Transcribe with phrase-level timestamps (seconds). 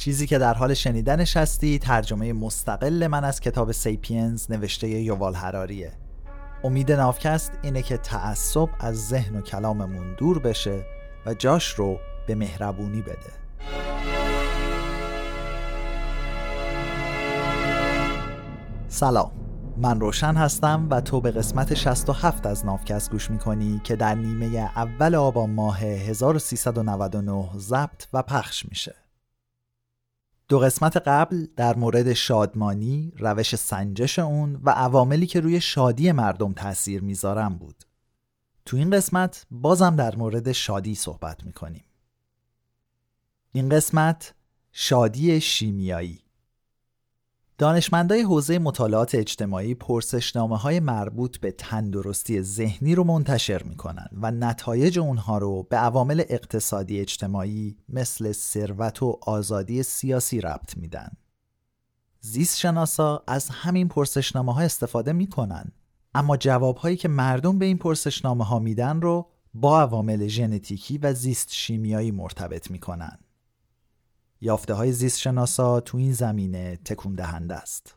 [0.00, 5.92] چیزی که در حال شنیدنش هستی ترجمه مستقل من از کتاب سیپینز نوشته یووال هراریه
[6.64, 10.84] امید نافکست اینه که تعصب از ذهن و کلاممون دور بشه
[11.26, 13.32] و جاش رو به مهربونی بده.
[18.88, 19.30] سلام.
[19.76, 24.70] من روشن هستم و تو به قسمت 67 از نافکست گوش می‌کنی که در نیمه
[24.76, 28.99] اول آبان ماه 1399 ضبط و پخش میشه.
[30.50, 36.52] دو قسمت قبل در مورد شادمانی، روش سنجش اون و عواملی که روی شادی مردم
[36.52, 37.84] تاثیر می‌ذارن بود.
[38.64, 41.84] تو این قسمت بازم در مورد شادی صحبت می‌کنیم.
[43.52, 44.34] این قسمت
[44.72, 46.20] شادی شیمیایی
[47.60, 54.98] دانشمندای حوزه مطالعات اجتماعی پرسشنامه های مربوط به تندرستی ذهنی رو منتشر می‌کنن و نتایج
[54.98, 61.10] اونها رو به عوامل اقتصادی اجتماعی مثل ثروت و آزادی سیاسی ربط میدن.
[62.20, 65.72] زیست شناسا از همین پرسشنامه ها استفاده می‌کنن
[66.14, 71.52] اما جوابهایی که مردم به این پرسشنامه ها میدن رو با عوامل ژنتیکی و زیست
[71.52, 73.18] شیمیایی مرتبط می‌کنن.
[74.40, 77.94] یافته های زیست شناسا تو این زمینه تکون دهنده است.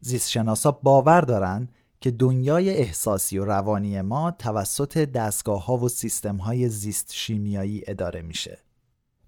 [0.00, 1.68] زیست شناسا باور دارن
[2.00, 8.22] که دنیای احساسی و روانی ما توسط دستگاه ها و سیستم های زیست شیمیایی اداره
[8.22, 8.58] میشه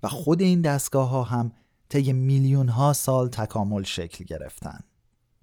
[0.02, 1.52] و خود این دستگاه ها هم
[1.88, 4.80] طی میلیون ها سال تکامل شکل گرفتن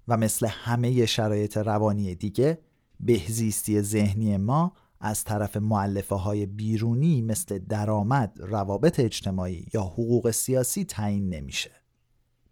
[0.08, 2.58] و مثل همه شرایط روانی دیگه
[3.00, 10.84] بهزیستی ذهنی ما از طرف معلفه های بیرونی مثل درآمد، روابط اجتماعی یا حقوق سیاسی
[10.84, 11.70] تعیین نمیشه.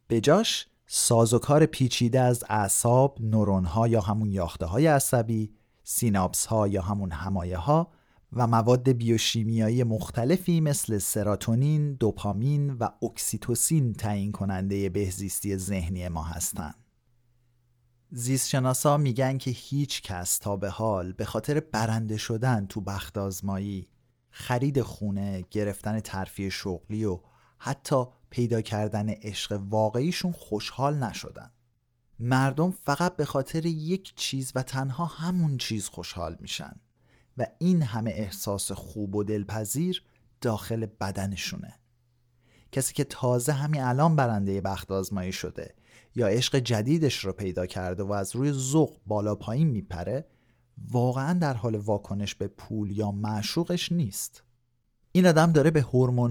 [0.09, 5.53] به جاش سازوکار پیچیده از اعصاب، نورون ها یا همون یاخته های عصبی،
[5.85, 7.93] سیناپس ها یا همون همایه ها
[8.33, 16.86] و مواد بیوشیمیایی مختلفی مثل سراتونین، دوپامین و اکسیتوسین تعیین کننده بهزیستی ذهنی ما هستند.
[18.11, 23.89] زیستشناسا میگن که هیچ کس تا به حال به خاطر برنده شدن تو بخت آزمایی
[24.31, 27.21] خرید خونه، گرفتن ترفیع شغلی و
[27.59, 31.50] حتی پیدا کردن عشق واقعیشون خوشحال نشدن.
[32.19, 36.81] مردم فقط به خاطر یک چیز و تنها همون چیز خوشحال میشن
[37.38, 40.03] و این همه احساس خوب و دلپذیر
[40.41, 41.75] داخل بدنشونه.
[42.73, 45.75] کسی که تازه همین الان برنده بخت آزمایی شده
[46.16, 50.27] یا عشق جدیدش رو پیدا کرده و از روی ذوق بالا پایین میپره
[50.91, 54.43] واقعا در حال واکنش به پول یا معشوقش نیست
[55.12, 55.82] این آدم داره به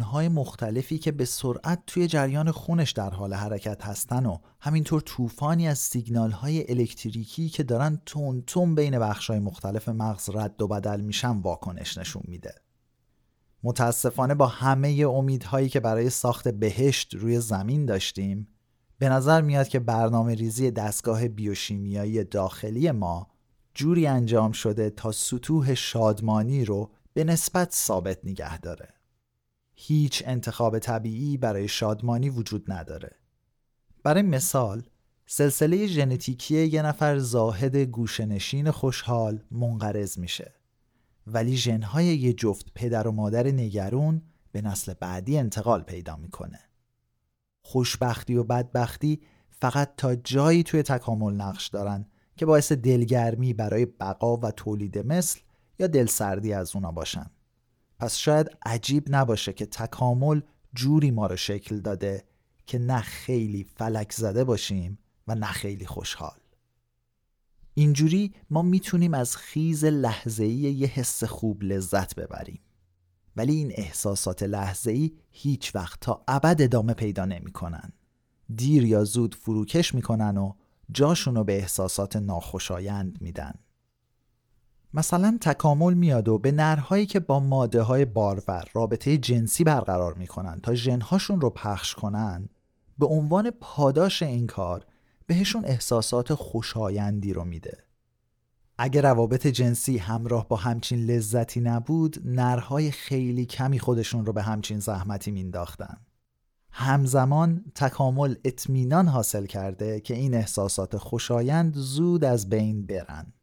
[0.02, 5.68] های مختلفی که به سرعت توی جریان خونش در حال حرکت هستن و همینطور طوفانی
[5.68, 11.02] از سیگنال های الکتریکی که دارن تون تون بین های مختلف مغز رد و بدل
[11.02, 12.56] میشن واکنش نشون میده.
[13.64, 18.55] متاسفانه با همه امیدهایی که برای ساخت بهشت روی زمین داشتیم
[18.98, 23.28] به نظر میاد که برنامه ریزی دستگاه بیوشیمیایی داخلی ما
[23.74, 28.94] جوری انجام شده تا سطوح شادمانی رو به نسبت ثابت نگه داره.
[29.74, 33.12] هیچ انتخاب طبیعی برای شادمانی وجود نداره.
[34.04, 34.84] برای مثال،
[35.28, 40.54] سلسله ژنتیکی یه نفر زاهد گوشنشین خوشحال منقرض میشه.
[41.28, 46.60] ولی ژنهای یه جفت پدر و مادر نگرون به نسل بعدی انتقال پیدا می‌کنه.
[47.68, 52.06] خوشبختی و بدبختی فقط تا جایی توی تکامل نقش دارن
[52.38, 55.40] که باعث دلگرمی برای بقا و تولید مثل
[55.80, 57.26] یا دلسردی از اونا باشن.
[58.00, 60.42] پس شاید عجیب نباشه که تکامل
[60.74, 62.24] جوری ما رو شکل داده
[62.66, 66.40] که نه خیلی فلک زده باشیم و نه خیلی خوشحال.
[67.74, 72.60] اینجوری ما می‌تونیم از خیز لحظه‌ای یه حس خوب لذت ببریم.
[73.36, 77.92] ولی این احساسات لحظه‌ای هیچ وقت تا ابد ادامه پیدا نمی‌کنن.
[78.56, 80.54] دیر یا زود فروکش می‌کنن و
[80.92, 83.54] جاشونو به احساسات ناخوشایند میدن.
[84.94, 90.60] مثلا تکامل میاد و به نرهایی که با ماده های بارور رابطه جنسی برقرار می‌کنن
[90.64, 92.50] تا ژنهاشون رو پخش کنن
[93.00, 94.86] به عنوان پاداش این کار
[95.28, 97.85] بهشون احساسات خوشایندی رو میده.
[98.78, 104.80] اگر روابط جنسی همراه با همچین لذتی نبود نرهای خیلی کمی خودشون رو به همچین
[104.80, 105.98] زحمتی مینداختن
[106.72, 113.34] همزمان تکامل اطمینان حاصل کرده که این احساسات خوشایند زود از بین برن.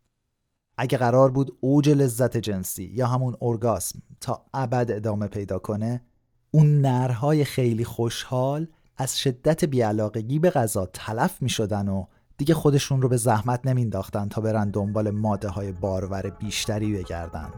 [0.76, 6.02] اگه قرار بود اوج لذت جنسی یا همون ارگاسم تا ابد ادامه پیدا کنه
[6.50, 12.06] اون نرهای خیلی خوشحال از شدت بیعلاقگی به غذا تلف می شدن و
[12.42, 17.50] دیگه خودشون رو به زحمت نمینداختن تا برن دنبال ماده های بارور بیشتری بگردن.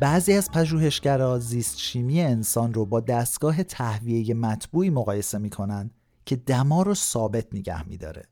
[0.00, 5.90] بعضی از پژوهشگرا زیست شیمی انسان رو با دستگاه تهویه مطبوعی مقایسه می‌کنن
[6.26, 8.24] که دما رو ثابت نگه میداره.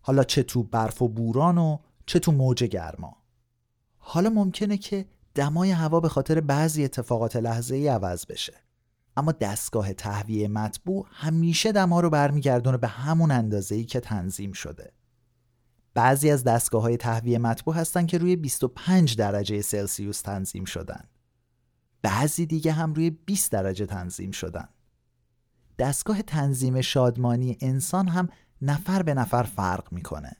[0.00, 3.16] حالا چه تو برف و بوران و چه تو موج گرما.
[3.98, 8.54] حالا ممکنه که دمای هوا به خاطر بعضی اتفاقات لحظه ای عوض بشه.
[9.16, 14.92] اما دستگاه تهویه مطبوع همیشه دما رو برمیگردونه به همون اندازه ای که تنظیم شده.
[15.94, 21.04] بعضی از دستگاه های تهویه مطبوع هستن که روی 25 درجه سلسیوس تنظیم شدن.
[22.02, 24.68] بعضی دیگه هم روی 20 درجه تنظیم شدن.
[25.78, 28.28] دستگاه تنظیم شادمانی انسان هم
[28.62, 30.36] نفر به نفر فرق می‌کنه.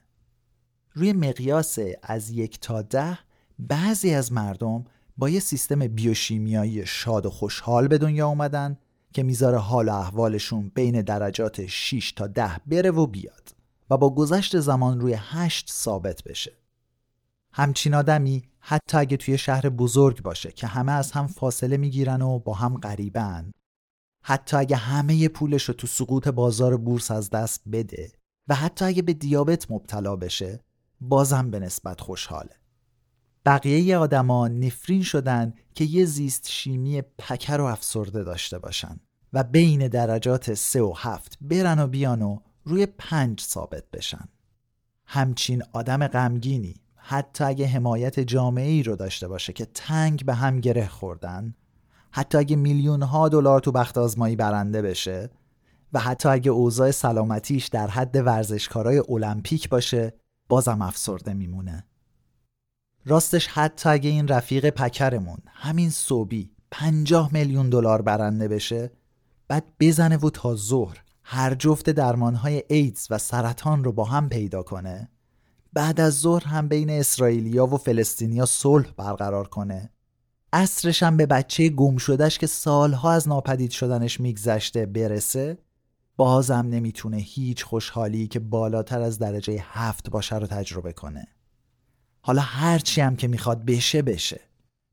[0.93, 3.19] روی مقیاس از یک تا ده
[3.59, 4.85] بعضی از مردم
[5.17, 8.77] با یه سیستم بیوشیمیایی شاد و خوشحال به دنیا اومدن
[9.13, 13.60] که می‌ذاره حال و احوالشون بین درجات 6 تا 10 بره و بیاد.
[13.91, 16.51] و با گذشت زمان روی 8 ثابت بشه.
[17.53, 22.39] همچین آدمی حتی اگه توی شهر بزرگ باشه که همه از هم فاصله می‌گیرن و
[22.39, 23.51] با هم غریبن
[24.23, 28.11] حتی اگه همه پولش رو تو سقوط بازار بورس از دست بده
[28.47, 30.59] و حتی اگه به دیابت مبتلا بشه
[31.01, 32.55] بازم به نسبت خوشحاله.
[33.45, 38.99] بقیه آدما نفرین شدن که یه زیست شیمی پکر و افسرده داشته باشن
[39.33, 44.27] و بین درجات سه و هفت برن و بیان و روی پنج ثابت بشن.
[45.05, 50.59] همچین آدم غمگینی حتی اگه حمایت جامعه ای رو داشته باشه که تنگ به هم
[50.59, 51.55] گره خوردن
[52.11, 55.29] حتی اگه میلیون ها دلار تو بخت آزمایی برنده بشه
[55.93, 60.13] و حتی اگه اوضاع سلامتیش در حد ورزشکارای المپیک باشه
[60.49, 61.85] بازم افسرده میمونه.
[63.05, 68.91] راستش حتی اگه این رفیق پکرمون همین صوبی پنجاه میلیون دلار برنده بشه
[69.47, 74.63] بعد بزنه و تا ظهر هر جفت درمانهای ایدز و سرطان رو با هم پیدا
[74.63, 75.09] کنه
[75.73, 79.89] بعد از ظهر هم بین اسرائیلیا و فلسطینیا صلح برقرار کنه.
[80.53, 85.57] اصرش هم به بچه گم شدهش که سالها از ناپدید شدنش میگذشته برسه
[86.17, 91.27] بازم نمی‌تونه هیچ خوشحالی که بالاتر از درجه هفت باشه رو تجربه کنه.
[92.21, 94.41] حالا هرچی هم که می‌خواد بشه بشه.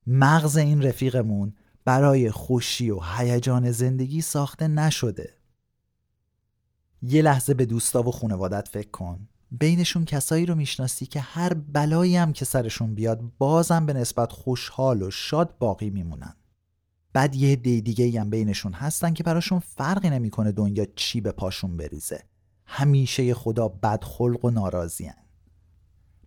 [0.07, 1.55] مغز این رفیقمون
[1.85, 5.38] برای خوشی و هیجان زندگی ساخته نشده.
[7.03, 9.29] یه لحظه به دوستا و خانوادت فکر کن.
[9.51, 15.03] بینشون کسایی رو می‌شناسی که هر بلایی هم که سرشون بیاد بازم به نسبت خوشحال
[15.03, 16.35] و شاد باقی میمونن.
[17.13, 21.77] بعد یه دی دیگه هم بینشون هستن که براشون فرقی نمی‌کنه دنیا چی به پاشون
[21.77, 22.23] بریزه.
[22.67, 25.15] همیشه خدا بدخلق و ناراضیان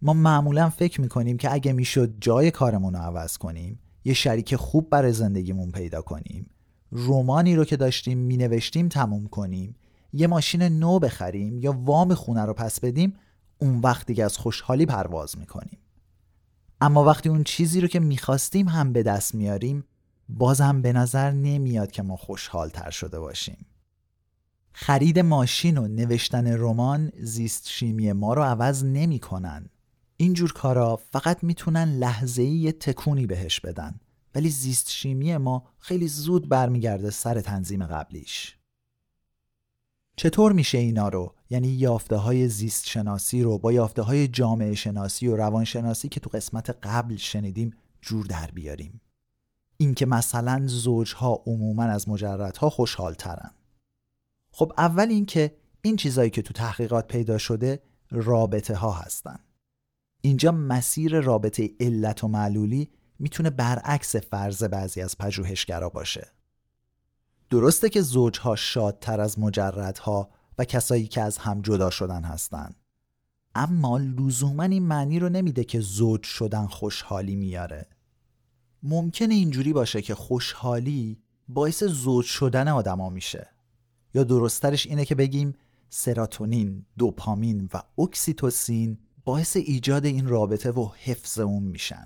[0.01, 4.89] ما معمولا فکر می‌کنیم که اگه می‌شد جای کارمون رو عوض کنیم یه شریک خوب
[4.89, 6.49] برای زندگیمون پیدا کنیم.
[6.91, 9.75] رومانی رو که داشتیم مینوشتیم تموم کنیم.
[10.13, 13.13] یه ماشین نو بخریم یا وام خونه رو پس بدیم
[13.57, 15.77] اون وقت دیگه از خوشحالی پرواز می‌کنیم.
[16.81, 19.83] اما وقتی اون چیزی رو که می‌خواستیم هم به دست میاریم
[20.29, 23.65] بازم به نظر نمیاد که ما خوشحال تر شده باشیم.
[24.73, 29.69] خرید ماشین و نوشتن رمان زیست شیمی ما رو عوض نمی‌کنن.
[30.17, 33.99] اینجور کارا فقط می‌تونن لحظه یه تکونی بهش بدن.
[34.35, 38.57] ولی زیست شیمی ما خیلی زود برمیگرده سر تنظیم قبلیش.
[40.21, 45.27] چطور میشه اینا رو؟ یعنی یافته های زیست شناسی رو با یافته های جامعه شناسی
[45.27, 49.01] و روانشناسی که تو قسمت قبل شنیدیم جور در بیاریم.
[49.77, 53.51] اینکه مثلا زوجها عموما از مجردها خوشحال ترن
[54.51, 59.39] خب اول اینکه این چیزایی که تو تحقیقات پیدا شده رابطه ها هستن.
[60.21, 66.40] اینجا مسیر رابطه علت و معلولی می‌تونه برعکس فرض بعضی از پژوهشگرا باشه.
[67.51, 72.75] درسته که زوجها شادتر از مجردها و کسایی که از هم جدا شدن هستند
[73.55, 77.87] اما لزوما این معنی رو نمیده که زوج شدن خوشحالی میاره.
[78.83, 83.49] ممکنه اینجوری باشه که خوشحالی باعث زوج شدن آدما میشه.
[84.13, 85.53] یا درسترش اینه که بگیم
[85.89, 92.05] سراتونین، دوپامین و اکسیتوسین باعث ایجاد این رابطه و حفظ اون میشن.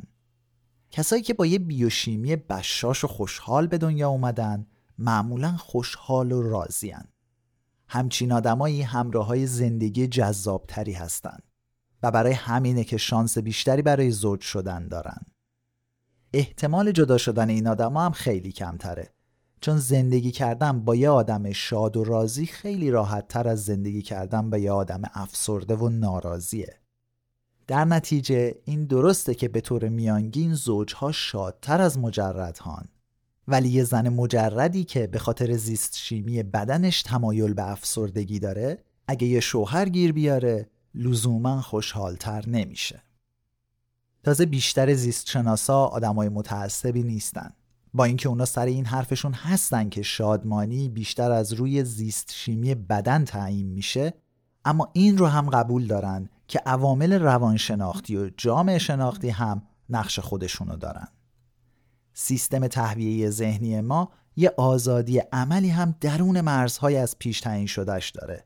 [0.91, 7.05] کسایی که با یه بیوشیمی بشاش و خوشحال به دنیا اومدن معمولا خوشحال و راضیان
[7.87, 11.43] همچین آدمایی همراه های زندگی جذابتری هستند
[12.03, 15.21] و برای همینه که شانس بیشتری برای زوج شدن دارن.
[16.33, 19.09] احتمال جدا شدن این آدم هم خیلی کمتره
[19.61, 24.49] چون زندگی کردن با یه آدم شاد و راضی خیلی راحت تر از زندگی کردن
[24.49, 26.79] با یه آدم افسرده و ناراضیه.
[27.67, 32.87] در نتیجه این درسته که به طور میانگین زوجها شادتر از مجردهان.
[33.47, 39.27] ولی یه زن مجردی که به خاطر زیست شیمی بدنش تمایل به افسردگی داره اگه
[39.27, 43.01] یه شوهر گیر بیاره لزوما خوشحالتر نمیشه.
[44.23, 47.53] تازه بیشتر زیستشناسا آدمای متعصبی نیستن.
[47.93, 53.25] با اینکه اونا سر این حرفشون هستن که شادمانی بیشتر از روی زیست شیمی بدن
[53.25, 54.13] تعیین میشه
[54.65, 60.75] اما این رو هم قبول دارن که عوامل روانشناختی و جامعه شناختی هم نقش خودشونو
[60.75, 61.07] دارن.
[62.17, 68.45] سیستم تهویه ذهنی ما یه آزادی عملی هم درون مرزهای از پیش تعیین شدهش داره.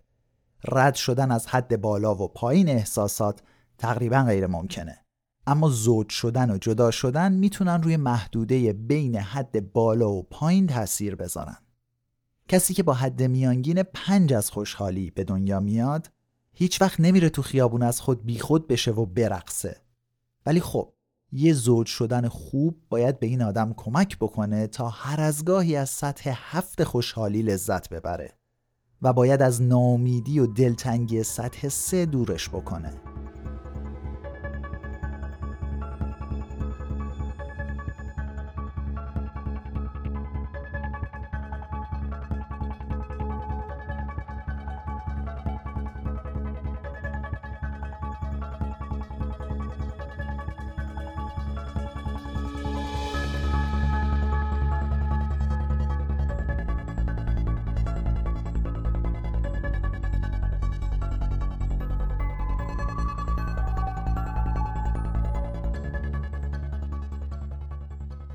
[0.68, 3.42] رد شدن از حد بالا و پایین احساسات
[3.78, 5.06] تقریبا غیر ممکنه.
[5.48, 11.16] اما زود شدن و جدا شدن می‌تونن روی محدوده بین حد بالا و پایین تاثیر
[11.16, 11.58] بذارن.
[12.48, 16.12] کسی که با حد میانگین پنج از خوشحالی به دنیا میاد
[16.54, 19.82] هیچ وقت نمیره تو خیابون از خود بیخود بشه و برقصه.
[20.46, 20.94] ولی خب
[21.32, 25.90] یه زوج شدن خوب باید به این آدم کمک بکنه تا هر از گاهی از
[25.90, 28.34] سطح هفت خوشحالی لذت ببره
[29.02, 32.94] و باید از نامیدی و دلتنگی سطح سه دورش بکنه.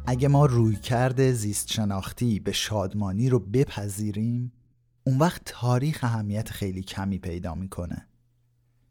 [0.06, 4.52] اگه ما روی کرده زیست شناختی به شادمانی رو بپذیریم
[5.04, 8.08] اون وقت تاریخ اهمیت خیلی کمی پیدا می‌کنه.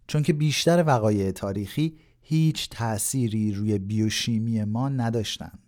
[0.08, 5.60] چون که بیشتر وقایع تاریخی هیچ تأثیری روی بیوشیمی ما نداشتن.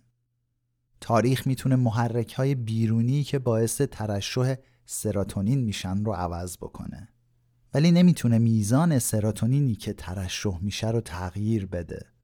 [1.00, 4.54] تاریخ می‌تونه محرک های بیرونی که باعث ترشح
[4.86, 7.08] سراتونین میشن رو عوض بکنه.
[7.74, 12.15] ولی نمی‌تونه میزان سراتونینی که ترشح میشه رو تغییر بده.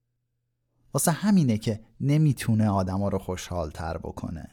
[0.95, 4.51] واسه همینه که نمی‌تونه آدما رو خوشحال تر بکنه.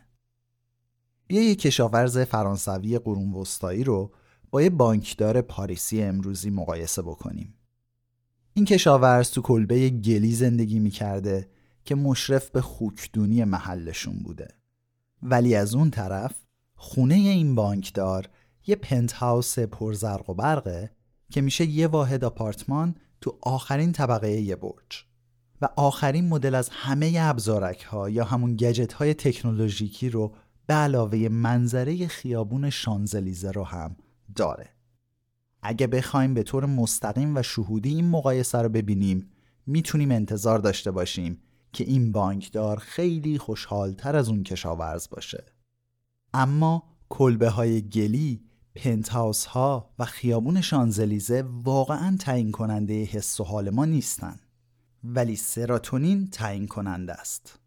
[1.27, 4.12] بیا یه کشاورز فرانسوی قرون وسطایی رو
[4.51, 7.53] با یه بانکدار پاریسی امروزی مقایسه بکنیم.
[8.53, 11.50] این کشاورز تو کلبه گلی زندگی می‌کرده
[11.86, 14.48] که مشرف به خوکدونی محلشون بوده.
[15.24, 16.36] ولی از اون طرف
[16.75, 18.29] خونه این بانکدار
[18.67, 20.91] یه پنت هاوس پرزرق و برقه
[21.31, 25.09] که میشه یه واحد آپارتمان تو آخرین طبقه یه برج.
[25.62, 30.36] و آخرین مدل از همه ابزارک ها یا همون گجت های تکنولوژیکی رو
[30.68, 33.96] به علاوه منظره خیابون شانزلیزه رو هم
[34.36, 34.70] داره.
[35.62, 39.30] اگه بخوایم به طور مستقیم و شهودی این مقایسه رو ببینیم
[39.66, 41.42] می‌تونیم انتظار داشته باشیم
[41.74, 45.44] که این بانکدار خیلی خوشحالتر از اون کشاورز باشه.
[46.34, 48.42] اما کلبه های گلی
[48.75, 54.39] پنتهاوس ها و خیابون شانزلیزه واقعا تعیین کننده حس و حال ما نیستن.
[55.03, 57.60] ولی سراتونین تعیین کننده است.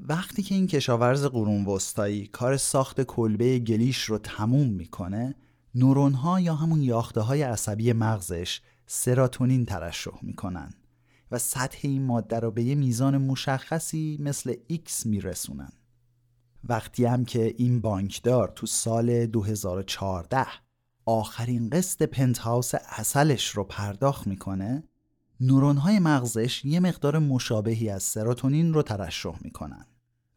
[0.00, 5.34] وقتی که این کشاورز قرون وسطایی کار ساخت کلبه گلیش رو تموم می‌کنه
[5.74, 10.74] نورون ها یا همون یاخته های عصبی مغزش سراتونین ترشح می‌کنن
[11.30, 15.72] و سطح این ماده رو به یه میزان مشخصی مثل X میرسونن.
[16.64, 20.46] وقتی هم که این بانکدار تو سال 2014
[21.06, 24.82] آخرین قسط پنتهاوس اصلش رو پرداخت می‌کنه
[25.46, 29.86] نورون های مغزش یه مقدار مشابهی از سراتونین رو ترشح می‌کنن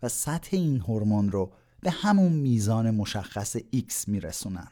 [0.03, 4.71] و سطح این هورمون رو به همون میزان مشخص X میرسونن.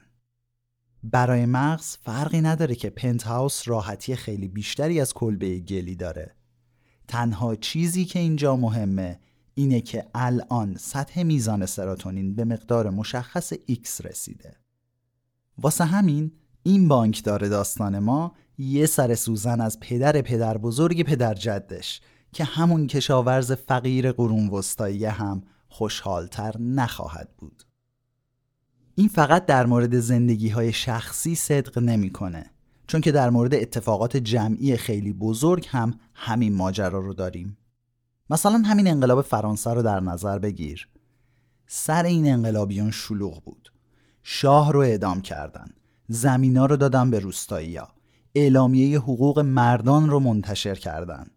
[1.03, 6.35] برای مغز فرقی نداره که پنتهاوس راحتی خیلی بیشتری از کلبه گلی داره.
[7.07, 9.19] تنها چیزی که اینجا مهمه
[9.53, 14.55] اینه که الان سطح میزان سراتونین به مقدار مشخص X رسیده.
[15.57, 16.31] واسه همین
[16.63, 22.01] این بانک داره داستان ما یه سر سوزن از پدر پدر بزرگ پدر جدش
[22.33, 27.63] که همون کشاورز فقیر قرون وسطایی هم خوشحالتر نخواهد بود.
[28.95, 32.51] این فقط در مورد زندگی های شخصی صدق نمی‌کنه
[32.87, 37.57] چون که در مورد اتفاقات جمعی خیلی بزرگ هم همین ماجرا رو داریم.
[38.29, 40.87] مثلا همین انقلاب فرانسه رو در نظر بگیر.
[41.67, 43.71] سر این انقلابیان شلوغ بود.
[44.23, 45.67] شاه رو اعدام کردن.
[46.07, 47.94] زمینا رو دادن به روستایی ها
[48.35, 51.31] اعلامیه حقوق مردان رو منتشر کردند.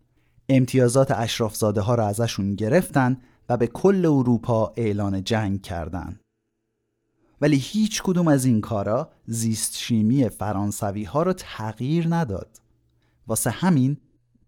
[0.48, 3.16] امتیازات اشرافزاده ها را ازشون گرفتن
[3.48, 6.20] و به کل اروپا اعلان جنگ کردند.
[7.40, 12.60] ولی هیچ کدوم از این کارا زیست شیمی فرانسوی ها رو تغییر نداد.
[13.26, 13.96] واسه همین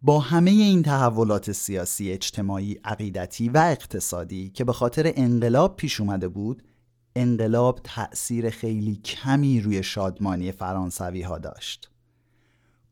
[0.03, 6.29] با همه این تحولات سیاسی، اجتماعی، عقیدتی و اقتصادی که به خاطر انقلاب پیش اومده
[6.29, 6.63] بود،
[7.17, 11.90] انقلاب تأثیر خیلی کمی روی شادمانی فرانسوی ها داشت.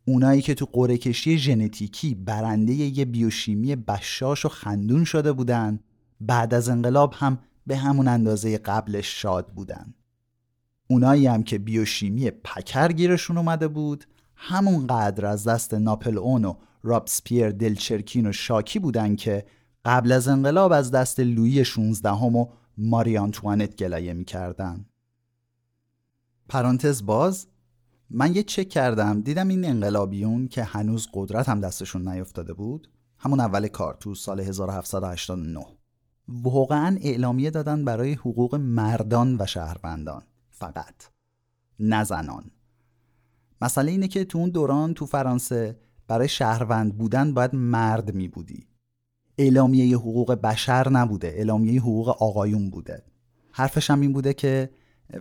[0.08, 5.80] اونایی که تو قره کشی ژنتیکی برنده یه بیوشیمی بشاش و خندون شده بودن
[6.20, 9.94] بعد از انقلاب هم به همون اندازه قبلش شاد بودن.
[10.90, 14.04] اونایی هم که بیوشیمی پکر گیرشون اومده بود
[14.36, 19.46] همون قدر از دست ناپل اون و رابسپیر دلچرکین و شاکی بودن که
[19.84, 22.46] قبل از انقلاب از دست لویی 16 هم و
[22.78, 24.86] ماری آنتوانت گلایه می‌کردن.
[26.48, 27.46] پرانتز باز
[28.10, 32.88] من یه چک کردم دیدم این انقلابیون که هنوز قدرت هم دستشون نیفتاده بود
[33.18, 35.66] همون اول کار تو سال 1789
[36.28, 40.94] واقعا اعلامیه دادن برای حقوق مردان و شهروندان فقط
[41.80, 42.50] نه زنان.
[43.60, 48.66] مسئله اینه که تو اون دوران تو فرانسه برای شهروند بودن باید مرد می بودی
[49.38, 53.02] اعلامیه حقوق بشر نبوده اعلامیه حقوق آقایون بوده.
[53.52, 54.70] حرفش هم این بوده که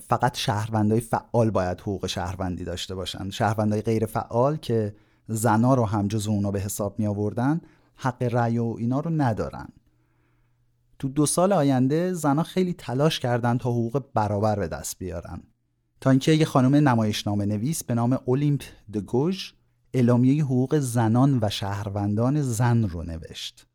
[0.09, 3.29] فقط شهروندای فعال باید حقوق شهروندی داشته باشن.
[3.29, 4.95] شهروندای غیر فعال که
[5.27, 7.61] زنا رو هم جز اونا به حساب می آوردن
[7.95, 9.67] حق رأی و اینا رو ندارن.
[10.99, 15.43] تو دو سال آینده زنا خیلی تلاش کردن تا حقوق برابر به دست بیارن.
[16.01, 18.63] تا اینکه یه خانم نمایشنامه نویس به نام اولیمپ
[18.93, 19.51] دگوژ
[19.93, 23.66] اعلامیه حقوق زنان و شهروندان زن رو نوشت.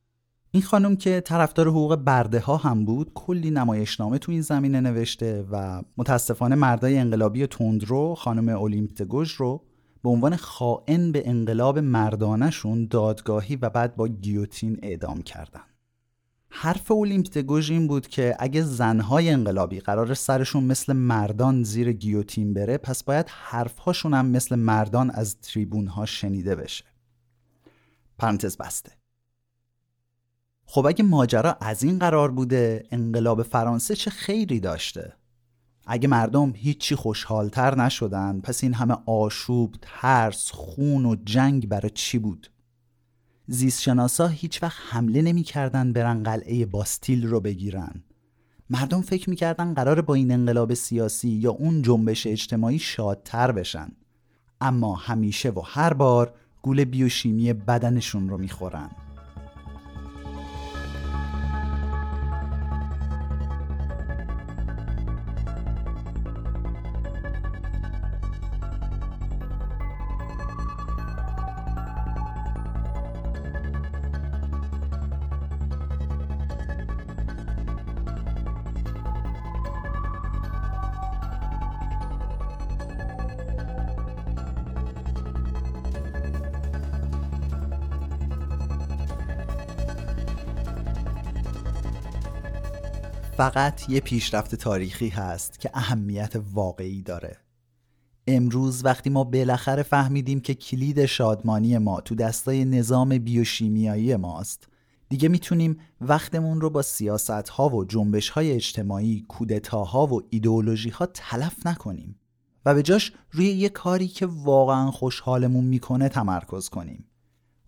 [0.54, 5.44] این خانم که طرفدار حقوق برده ها هم بود کلی نمایشنامه تو این زمینه نوشته
[5.50, 9.64] و متاسفانه مردای انقلابی تندرو خانم اولیمپ دگوژ رو
[10.02, 15.61] به عنوان خائن به انقلاب مردانشون دادگاهی و بعد با گیوتین اعدام کردن.
[16.49, 22.78] حرف اولیمپتگوژ این بود که اگه زنهای انقلابی قرار سرشون مثل مردان زیر گیوتین بره
[22.78, 26.85] پس باید حرفهاشون هم مثل مردان از تریبونها شنیده بشه.
[28.18, 29.01] پرانتز بسته.
[30.66, 35.12] خب اگه ماجرا از این قرار بوده انقلاب فرانسه چه خیری داشته؟
[35.87, 42.18] اگه مردم هیچی خوشحالتر نشدن پس این همه آشوب، ترس، خون و جنگ برای چی
[42.18, 42.51] بود؟
[43.46, 48.03] زیستشناسا هیچ وقت حمله نمی‌کردن برن قلعه باستیل رو بگیرن.
[48.70, 53.92] مردم فکر می‌کردن قرار با این انقلاب سیاسی یا اون جنبش اجتماعی شادتر بشن.
[54.61, 58.90] اما همیشه و هر بار گول بیوشیمی بدنشون رو می‌خورن
[93.42, 97.37] فقط یه پیشرفت تاریخی هست که اهمیت واقعی داره.
[98.26, 104.68] امروز وقتی ما بالاخره فهمیدیم که کلید شادمانی ما تو دستای نظام بیوشیمیایی ماست
[105.09, 111.07] دیگه می‌تونیم وقتمون رو با سیاست ها و جنبش های اجتماعی کودتاها و ایدئولوژی ها
[111.07, 112.16] تلف نکنیم
[112.66, 117.05] و به جاش روی یه کاری که واقعا خوشحالمون می‌کنه تمرکز کنیم.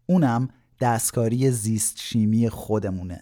[0.06, 0.48] اونم
[0.80, 3.20] دستکاری زیست شیمی خودمونه.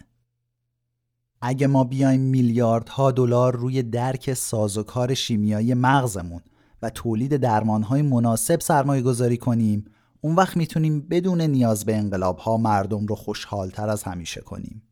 [1.45, 6.41] اگه ما بیایم میلیاردها دلار روی درک سازوکار شیمیایی مغزمون
[6.83, 9.85] و تولید درمانهای مناسب سرمایه گذاری کنیم
[10.21, 14.83] اون وقت می‌تونیم بدون نیاز به انقلاب ها مردم رو خوشحالتر از همیشه کنیم.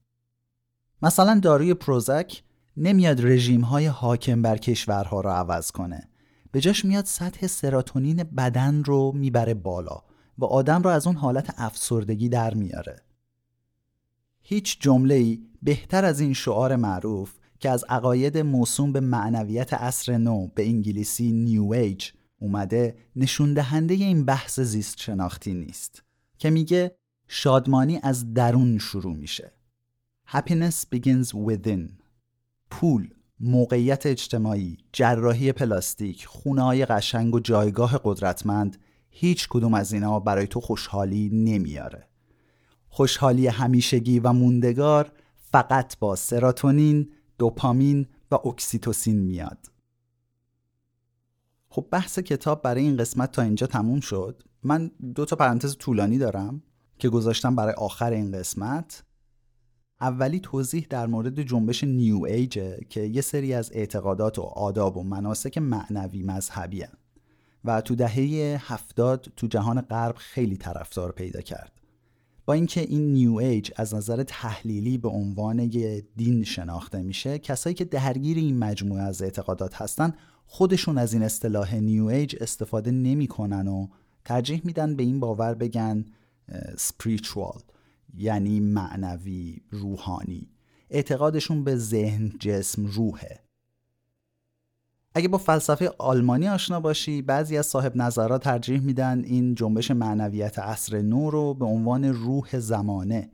[1.02, 2.42] مثلا داروی پروزک
[2.76, 6.08] نمیاد رژیم های حاکم بر کشورها رو عوض کنه.
[6.52, 10.02] به جاش میاد سطح سراتونین بدن رو می‌بره بالا
[10.38, 12.96] و آدم رو از اون حالت افسردگی در میاره.
[14.42, 20.48] هیچ جمله بهتر از این شعار معروف که از عقاید موسوم به معنویت عصر نو
[20.54, 26.02] به انگلیسی نیو ایج اومده نشون دهنده این بحث زیست شناختی نیست
[26.38, 26.96] که میگه
[27.28, 29.52] شادمانی از درون شروع میشه
[30.28, 31.90] Happiness begins within
[32.70, 38.76] پول موقعیت اجتماعی، جراحی پلاستیک، خونه های قشنگ و جایگاه قدرتمند
[39.10, 42.09] هیچ کدوم از اینا برای تو خوشحالی نمیاره.
[42.90, 45.12] خوشحالی همیشگی و موندگار
[45.52, 49.66] فقط با سراتونین، دوپامین و اکسیتوسین میاد.
[51.68, 54.42] خب بحث کتاب برای این قسمت تا اینجا تموم شد.
[54.62, 56.62] من دو تا پرانتز طولانی دارم
[56.98, 59.04] که گذاشتم برای آخر این قسمت.
[60.00, 65.02] اولی توضیح در مورد جنبش نیو ایجه که یه سری از اعتقادات و آداب و
[65.02, 66.84] مناسک معنوی مذهبی.
[67.64, 71.79] و تو دهه هفتاد تو جهان غرب خیلی طرفدار پیدا کرد.
[72.52, 77.84] اینکه این نیو ایج از نظر تحلیلی به عنوان یه دین شناخته میشه کسایی که
[77.84, 80.12] درگیر این مجموعه از اعتقادات هستن
[80.46, 83.86] خودشون از این اصطلاح نیو ایج استفاده نمی‌کنن و
[84.24, 86.04] ترجیح میدن به این باور بگن
[86.76, 87.62] spiritual
[88.14, 90.50] یعنی معنوی روحانی.
[90.90, 93.49] اعتقادشون به ذهن جسم روحه.
[95.14, 100.58] اگه با فلسفه آلمانی آشنا باشی بعضی از صاحب نظرات ترجیح میدن این جنبش معنویت
[100.58, 103.30] عصر نو رو به عنوان روح زمانه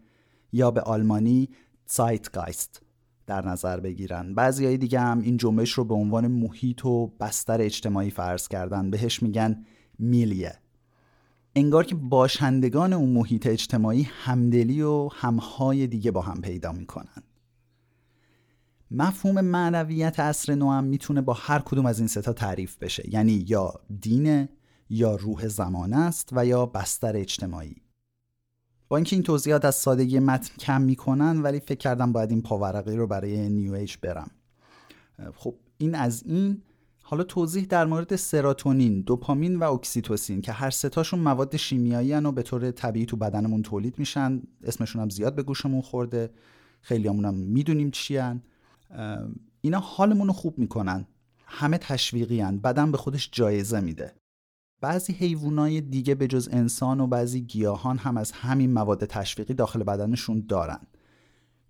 [0.52, 1.48] یا به آلمانی
[1.90, 2.80] Zeitgeist
[3.26, 4.34] در نظر بگیرن.
[4.34, 8.90] بعضی های دیگه هم این جنبش رو به عنوان محیط و بستر اجتماعی فرض کردن.
[8.90, 9.64] بهش میگن
[9.98, 10.58] میلیه.
[11.56, 17.22] انگار که باشندگان اون محیط اجتماعی همدلی و همهای دیگه با هم پیدا می‌کنن.
[18.90, 23.14] مفهوم معنویت عصر نو هم می‌تونه با هر کدوم از این ستا تعریف بشه.
[23.14, 24.48] یعنی یا دینه
[24.90, 27.76] یا روح زمانه است و یا بستر اجتماعی.
[28.88, 32.96] با اینکه این توضیحات از سادگی متن کم می‌کنن ولی فکر کردم باید این پاورقی
[32.96, 34.30] رو برای New Age برم.
[35.34, 36.62] خب این از این.
[37.02, 42.42] حالا توضیح در مورد سروتونین، دوپامین و اکسیتوسین که هر ستاشون مواد شیمیایی و به
[42.42, 44.42] طور طبیعی تو بدنمون تولید میشن.
[44.64, 46.30] اسمشون هم زیاد به گوشمون خورده.
[46.80, 48.42] خیلی هم می‌دونیم چی هن.
[49.60, 51.06] اینا حالمون رو خوب می‌کنن.
[51.46, 52.58] همه تشویقی هن.
[52.58, 54.14] بدن به خودش جایزه میده.
[54.80, 59.82] بعضی حیوانای دیگه به جز انسان و بعضی گیاهان هم از همین مواد تشویقی داخل
[59.82, 60.80] بدنشون دارن.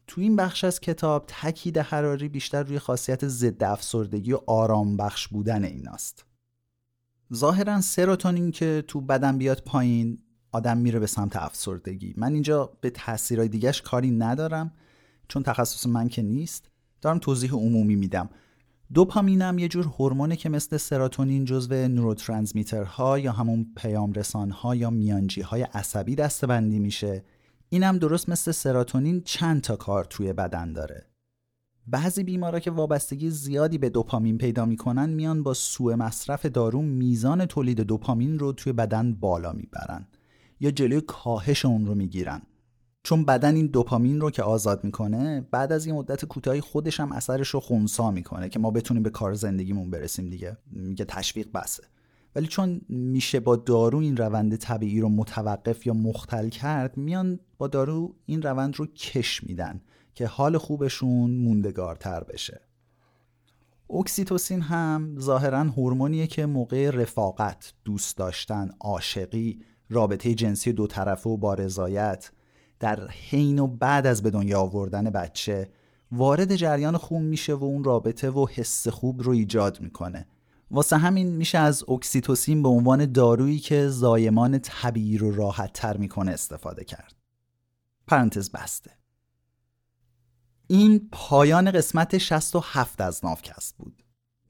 [0.06, 5.28] تو این بخش از کتاب تاکید حراری بیشتر روی خاصیت ضد افسردگی و آرام بخش
[5.28, 6.24] بودن ایناست.
[7.34, 10.18] ظاهرا سروتونین که تو بدن بیاد پایین
[10.52, 12.14] آدم میره به سمت افسردگی.
[12.16, 14.72] من اینجا به تاثیرهای دیگهش کاری ندارم
[15.28, 16.70] چون تخصص من که نیست.
[17.00, 18.30] دارم توضیح عمومی میدم.
[18.94, 24.12] دوپامین هم یه جور هورمونه که مثل سراتونین جزو نوروترانسمیترها یا همون پیام
[24.50, 27.24] ها یا میانجی های عصبی دستبندی میشه.
[27.68, 31.06] اینم درست مثل سراتونین چند تا کار توی بدن داره.
[31.86, 37.46] بعضی بیمارا که وابستگی زیادی به دوپامین پیدا می‌کنن میان با سوء مصرف دارو میزان
[37.46, 40.06] تولید دوپامین رو توی بدن بالا می‌برن
[40.60, 42.42] یا جلوی کاهش اون رو می‌گیرن.
[43.06, 47.12] چون بدن این دوپامین رو که آزاد می‌کنه بعد از یه مدت کوتاهی خودش هم
[47.12, 50.56] اثرش رو خونسا می‌کنه که ما بتونیم به کار زندگیمون برسیم دیگه.
[50.70, 51.82] میگه تشویق بسه.
[52.36, 57.66] ولی چون میشه با دارو این روند طبیعی رو متوقف یا مختل کرد میان با
[57.66, 59.80] دارو این روند رو کش میدن
[60.14, 62.60] که حال خوبشون موندگارتر بشه.
[63.90, 71.36] اکسیتوسین هم ظاهرا هورمونیه که موقع رفاقت، دوست داشتن، عاشقی، رابطه جنسی دو طرفه و
[71.36, 72.30] با رضایت
[72.80, 75.70] در حین و بعد از به دنیا آوردن بچه
[76.12, 80.26] وارد جریان خون میشه و اون رابطه و حس خوب رو ایجاد می‌کنه.
[80.70, 86.32] واسه همین میشه از اکسیتوسین به عنوان دارویی که زایمان طبیعی رو راحت تر می‌کنه
[86.32, 87.14] استفاده کرد.
[88.06, 88.90] پرانتز بسته.
[90.66, 94.05] این پایان قسمت 67 از نافکست بود.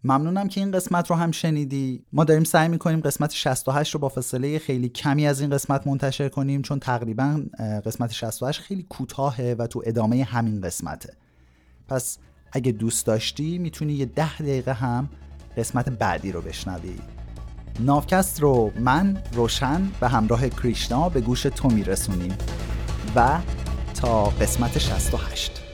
[0.07, 2.03] ممنونم که این قسمت رو هم شنیدی.
[2.13, 6.29] ما داریم سعی می‌کنیم قسمت 68 رو با فاصله خیلی کمی از این قسمت منتشر
[6.29, 7.43] کنیم چون تقریبا
[7.87, 11.15] قسمت 68 خیلی کوتاهه و تو ادامه همین قسمته.
[11.89, 12.19] پس
[12.53, 15.09] اگه دوست داشتی می‌تونی یه ده دقیقه هم
[15.57, 16.97] قسمت بعدی رو بشنوی.
[17.81, 22.39] نافکست رو من روشن به همراه کریشنا به گوش تو میرسونیم.
[23.17, 23.39] و
[23.95, 25.66] تا قسمت 68